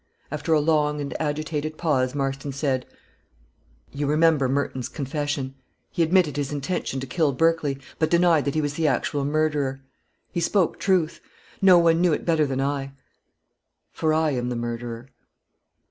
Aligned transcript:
After 0.31 0.51
a 0.53 0.59
long 0.59 0.99
and 0.99 1.13
agitated 1.21 1.77
pause, 1.77 2.15
Marston 2.15 2.51
said 2.53 2.87
"You 3.91 4.07
remember 4.07 4.49
Merton's 4.49 4.89
confession. 4.89 5.53
He 5.91 6.01
admitted 6.01 6.37
his 6.37 6.51
intention 6.51 6.99
to 7.01 7.05
kill 7.05 7.31
Berkley, 7.33 7.77
but 7.99 8.09
denied 8.09 8.45
that 8.45 8.55
he 8.55 8.61
was 8.61 8.73
the 8.73 8.87
actual 8.87 9.23
murderer. 9.25 9.81
He 10.31 10.39
spoke 10.41 10.79
truth 10.79 11.21
no 11.61 11.77
one 11.77 12.01
knew 12.01 12.13
it 12.13 12.25
better 12.25 12.47
than 12.47 12.59
I; 12.59 12.93
for 13.91 14.11
I 14.11 14.31
am 14.31 14.49
the 14.49 14.55
murderer." 14.55 15.09